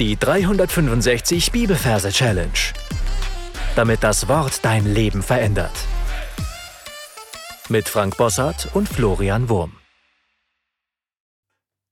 [0.00, 2.50] Die 365 Bibelverse Challenge.
[3.76, 5.70] Damit das Wort dein Leben verändert.
[7.68, 9.78] Mit Frank Bossart und Florian Wurm.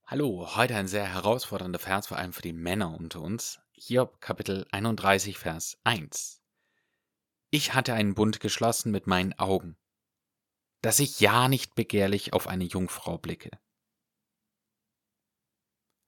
[0.04, 3.60] Hallo, heute ein sehr herausfordernder Vers, vor allem für die Männer unter uns.
[3.70, 6.42] Hiob Kapitel 31, Vers 1.
[7.50, 9.76] Ich hatte einen Bund geschlossen mit meinen Augen,
[10.80, 13.50] dass ich ja nicht begehrlich auf eine Jungfrau blicke.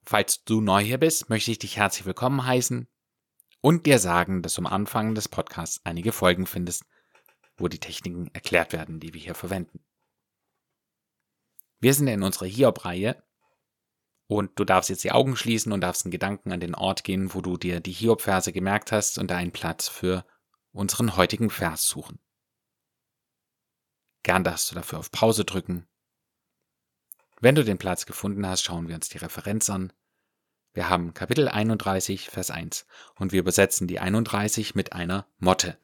[0.07, 2.89] Falls du neu hier bist, möchte ich dich herzlich willkommen heißen
[3.63, 6.85] und dir sagen, dass du am Anfang des Podcasts einige Folgen findest,
[7.57, 9.83] wo die Techniken erklärt werden, die wir hier verwenden.
[11.81, 13.23] Wir sind in unserer Hiob-Reihe
[14.27, 17.33] und du darfst jetzt die Augen schließen und darfst in Gedanken an den Ort gehen,
[17.33, 20.27] wo du dir die Hiob-Verse gemerkt hast und einen Platz für
[20.73, 22.19] unseren heutigen Vers suchen.
[24.23, 25.87] Gern darfst du dafür auf Pause drücken
[27.45, 29.93] wenn du den Platz gefunden hast, schauen wir uns die Referenz an.
[30.75, 35.79] Wir haben Kapitel 31, Vers 1 und wir übersetzen die 31 mit einer Motte.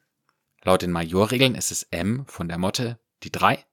[0.63, 3.65] Laut den Majorregeln ist es M von der Motte, die 3.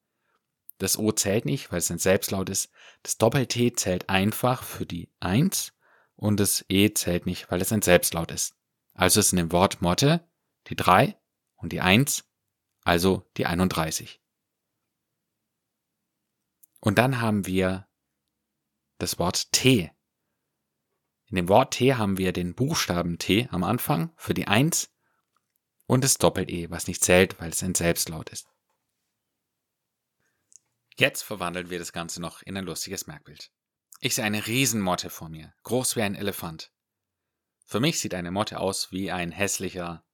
[0.79, 2.71] Das O zählt nicht, weil es ein Selbstlaut ist.
[3.03, 5.73] Das Doppel-T zählt einfach für die 1
[6.15, 8.55] und das E zählt nicht, weil es ein Selbstlaut ist.
[8.95, 10.25] Also ist in dem Wort Motte
[10.69, 11.19] die 3
[11.57, 12.27] und die 1,
[12.85, 14.21] also die 31.
[16.79, 17.89] Und dann haben wir
[18.99, 19.91] das Wort T.
[21.29, 24.91] In dem Wort T haben wir den Buchstaben T am Anfang für die Eins
[25.87, 28.49] und das Doppel-E, was nicht zählt, weil es ein Selbstlaut ist.
[30.97, 33.51] Jetzt verwandeln wir das Ganze noch in ein lustiges Merkbild.
[34.01, 36.73] Ich sehe eine Riesenmotte vor mir, groß wie ein Elefant.
[37.67, 40.05] Für mich sieht eine Motte aus wie ein hässlicher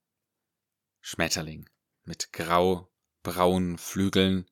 [1.00, 1.68] Schmetterling
[2.02, 4.50] mit grau-braunen Flügeln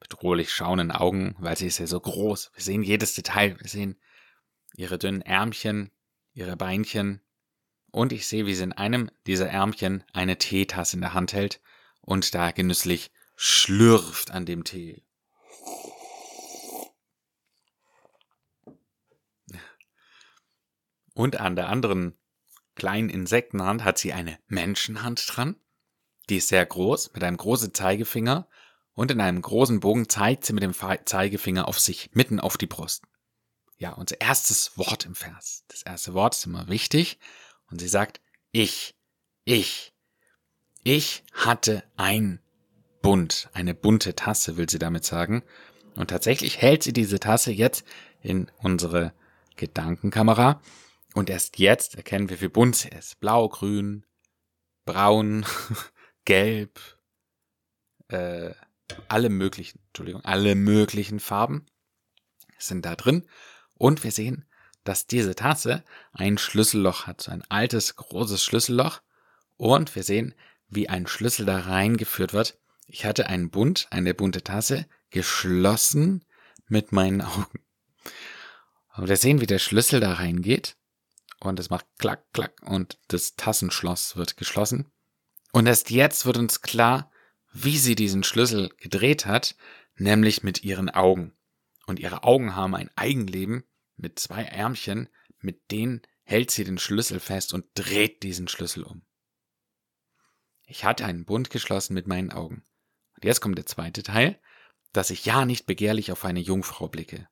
[0.00, 2.50] bedrohlich schauenden Augen, weil sie ist ja so groß.
[2.54, 3.58] Wir sehen jedes Detail.
[3.60, 4.00] Wir sehen
[4.76, 5.90] ihre dünnen Ärmchen,
[6.32, 7.20] ihre Beinchen.
[7.90, 11.60] Und ich sehe, wie sie in einem dieser Ärmchen eine Teetasse in der Hand hält
[12.02, 15.02] und da genüsslich schlürft an dem Tee.
[21.14, 22.18] Und an der anderen
[22.74, 25.56] kleinen Insektenhand hat sie eine Menschenhand dran.
[26.28, 28.48] Die ist sehr groß, mit einem großen Zeigefinger
[28.92, 32.66] und in einem großen Bogen zeigt sie mit dem Zeigefinger auf sich, mitten auf die
[32.66, 33.04] Brust.
[33.78, 35.64] Ja, unser erstes Wort im Vers.
[35.68, 37.18] Das erste Wort ist immer wichtig.
[37.70, 38.20] Und sie sagt,
[38.52, 38.94] ich,
[39.44, 39.92] ich,
[40.82, 42.40] ich hatte ein
[43.02, 45.42] Bund, eine bunte Tasse, will sie damit sagen.
[45.96, 47.84] Und tatsächlich hält sie diese Tasse jetzt
[48.22, 49.12] in unsere
[49.56, 50.60] Gedankenkamera.
[51.14, 53.20] Und erst jetzt erkennen wir, wie bunt sie ist.
[53.20, 54.04] Blau, grün,
[54.84, 55.46] braun,
[56.24, 56.80] gelb,
[58.08, 58.52] äh,
[59.08, 61.66] alle möglichen, Entschuldigung, alle möglichen Farben
[62.58, 63.26] sind da drin.
[63.78, 64.44] Und wir sehen,
[64.84, 69.00] dass diese Tasse ein Schlüsselloch hat, so ein altes, großes Schlüsselloch.
[69.56, 70.34] Und wir sehen,
[70.68, 72.58] wie ein Schlüssel da reingeführt wird.
[72.86, 76.24] Ich hatte einen Bund, eine bunte Tasse, geschlossen
[76.68, 77.60] mit meinen Augen.
[78.96, 80.76] Und wir sehen, wie der Schlüssel da reingeht.
[81.38, 84.90] Und es macht klack, klack und das Tassenschloss wird geschlossen.
[85.52, 87.10] Und erst jetzt wird uns klar,
[87.52, 89.54] wie sie diesen Schlüssel gedreht hat,
[89.96, 91.32] nämlich mit ihren Augen.
[91.86, 93.64] Und ihre Augen haben ein Eigenleben
[93.96, 95.08] mit zwei Ärmchen,
[95.38, 99.06] mit denen hält sie den Schlüssel fest und dreht diesen Schlüssel um.
[100.66, 102.64] Ich hatte einen Bund geschlossen mit meinen Augen.
[103.14, 104.40] Und jetzt kommt der zweite Teil,
[104.92, 107.28] dass ich ja nicht begehrlich auf eine Jungfrau blicke.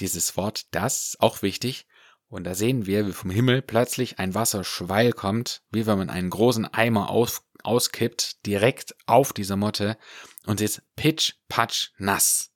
[0.00, 1.86] Dieses Wort das, auch wichtig,
[2.28, 6.28] und da sehen wir, wie vom Himmel plötzlich ein Wasserschweil kommt, wie wenn man einen
[6.28, 9.96] großen Eimer auf, auskippt, direkt auf diese Motte
[10.44, 12.52] und sie ist pitch, patsch, nass.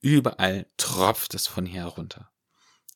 [0.00, 2.30] Überall tropft es von hier herunter.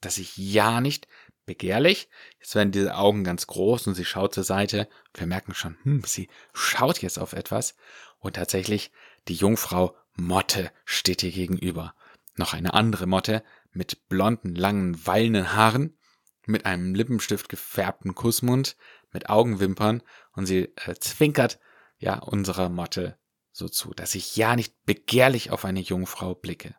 [0.00, 1.06] Dass ich ja nicht
[1.47, 4.88] begehrlich, jetzt werden diese Augen ganz groß und sie schaut zur Seite.
[5.12, 7.76] Wir merken schon, hm, sie schaut jetzt auf etwas
[8.19, 8.91] und tatsächlich
[9.28, 11.94] die Jungfrau Motte steht ihr gegenüber.
[12.37, 13.42] Noch eine andere Motte
[13.72, 15.98] mit blonden, langen, wallenden Haaren
[16.47, 18.77] mit einem Lippenstift gefärbten Kussmund,
[19.12, 20.03] mit Augenwimpern
[20.33, 21.59] und sie äh, zwinkert
[21.98, 23.18] ja unserer Motte
[23.53, 26.74] so zu, dass ich ja nicht begehrlich auf eine Jungfrau blicke.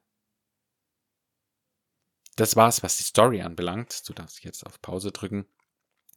[2.35, 4.07] Das war's, was die Story anbelangt.
[4.07, 5.45] Du darfst jetzt auf Pause drücken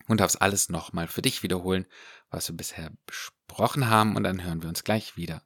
[0.06, 1.86] und darfst alles nochmal für dich wiederholen,
[2.30, 5.42] was wir bisher besprochen haben und dann hören wir uns gleich wieder.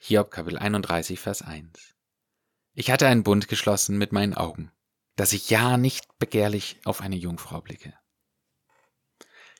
[0.00, 1.94] Hiob Kapitel 31, Vers 1.
[2.74, 4.70] Ich hatte einen Bund geschlossen mit meinen Augen
[5.16, 7.94] dass ich ja nicht begehrlich auf eine Jungfrau blicke.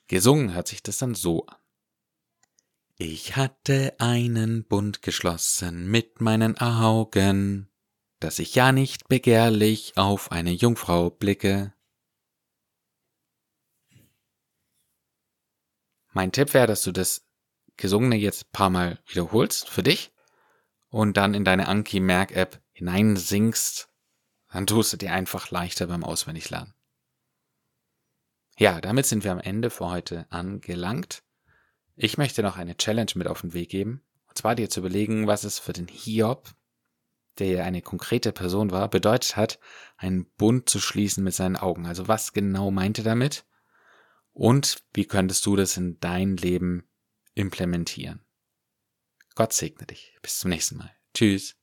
[0.07, 1.57] Gesungen hört sich das dann so an.
[2.99, 7.69] Ich hatte einen Bund geschlossen mit meinen Augen,
[8.19, 11.73] dass ich ja nicht begehrlich auf eine Jungfrau blicke.
[16.13, 17.27] Mein Tipp wäre, dass du das
[17.77, 20.11] Gesungene jetzt ein paar Mal wiederholst für dich
[20.89, 23.89] und dann in deine Anki Merk App hineinsingst.
[24.51, 26.73] Dann tust du dir einfach leichter beim Auswendiglernen.
[28.57, 31.21] Ja, damit sind wir am Ende für heute angelangt.
[31.95, 34.03] Ich möchte noch eine Challenge mit auf den Weg geben.
[34.27, 36.55] Und zwar dir zu überlegen, was es für den Hiob,
[37.39, 39.59] der eine konkrete Person war, bedeutet hat,
[39.97, 41.85] einen Bund zu schließen mit seinen Augen.
[41.85, 43.45] Also was genau meinte damit?
[44.33, 46.87] Und wie könntest du das in dein Leben
[47.33, 48.23] implementieren?
[49.35, 50.15] Gott segne dich.
[50.21, 50.91] Bis zum nächsten Mal.
[51.13, 51.55] Tschüss.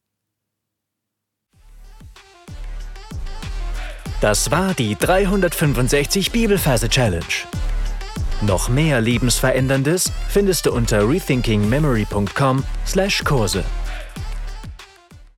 [4.20, 7.25] Das war die 365 Bibelferse Challenge.
[8.43, 13.65] Noch mehr Lebensveränderndes findest du unter rethinkingmemory.com/Kurse.